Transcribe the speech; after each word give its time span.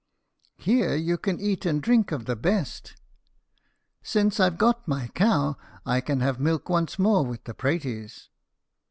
"Here 0.57 0.95
you 0.95 1.15
can 1.19 1.39
eat 1.39 1.63
and 1.63 1.79
drink 1.79 2.11
of 2.11 2.25
the 2.25 2.35
best." 2.35 2.95
"Since 4.01 4.39
I've 4.39 4.57
got 4.57 4.87
my 4.87 5.09
cow, 5.09 5.57
I 5.85 6.01
can 6.01 6.21
have 6.21 6.39
milk 6.39 6.69
once 6.69 6.97
more 6.97 7.23
with 7.23 7.43
the 7.43 7.53
praties." 7.53 8.29